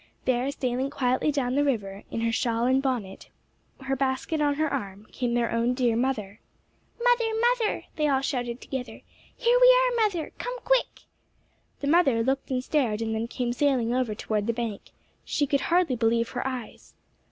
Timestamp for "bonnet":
2.81-3.29